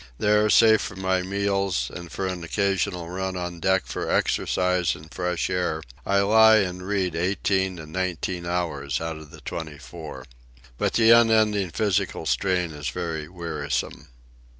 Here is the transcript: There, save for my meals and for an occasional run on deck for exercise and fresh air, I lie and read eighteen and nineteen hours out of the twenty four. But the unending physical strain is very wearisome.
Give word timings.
There, 0.17 0.49
save 0.49 0.81
for 0.81 0.95
my 0.95 1.21
meals 1.21 1.91
and 1.93 2.11
for 2.11 2.25
an 2.25 2.43
occasional 2.43 3.07
run 3.07 3.37
on 3.37 3.59
deck 3.59 3.85
for 3.85 4.09
exercise 4.09 4.95
and 4.95 5.13
fresh 5.13 5.47
air, 5.47 5.83
I 6.07 6.21
lie 6.21 6.55
and 6.57 6.87
read 6.87 7.15
eighteen 7.15 7.77
and 7.77 7.93
nineteen 7.93 8.47
hours 8.47 8.99
out 8.99 9.17
of 9.17 9.29
the 9.29 9.41
twenty 9.41 9.77
four. 9.77 10.25
But 10.79 10.93
the 10.93 11.11
unending 11.11 11.69
physical 11.69 12.25
strain 12.25 12.71
is 12.71 12.89
very 12.89 13.27
wearisome. 13.29 14.07